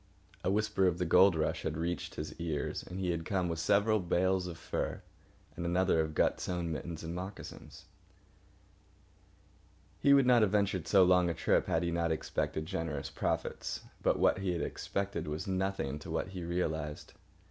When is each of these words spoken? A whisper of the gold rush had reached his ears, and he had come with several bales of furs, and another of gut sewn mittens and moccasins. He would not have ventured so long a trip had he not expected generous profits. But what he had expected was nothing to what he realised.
A 0.43 0.49
whisper 0.49 0.87
of 0.87 0.97
the 0.97 1.05
gold 1.05 1.35
rush 1.35 1.61
had 1.61 1.77
reached 1.77 2.15
his 2.15 2.33
ears, 2.41 2.81
and 2.81 2.99
he 2.99 3.11
had 3.11 3.23
come 3.23 3.47
with 3.47 3.59
several 3.59 3.99
bales 3.99 4.47
of 4.47 4.57
furs, 4.57 5.01
and 5.55 5.63
another 5.63 5.99
of 6.01 6.15
gut 6.15 6.39
sewn 6.39 6.71
mittens 6.71 7.03
and 7.03 7.13
moccasins. 7.13 7.85
He 9.99 10.15
would 10.15 10.25
not 10.25 10.41
have 10.41 10.49
ventured 10.49 10.87
so 10.87 11.03
long 11.03 11.29
a 11.29 11.35
trip 11.35 11.67
had 11.67 11.83
he 11.83 11.91
not 11.91 12.11
expected 12.11 12.65
generous 12.65 13.11
profits. 13.11 13.81
But 14.01 14.17
what 14.17 14.39
he 14.39 14.53
had 14.53 14.61
expected 14.63 15.27
was 15.27 15.45
nothing 15.45 15.99
to 15.99 16.09
what 16.09 16.29
he 16.29 16.43
realised. 16.43 17.13